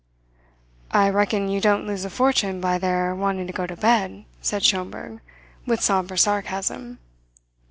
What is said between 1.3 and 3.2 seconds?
you don't lose a fortune by their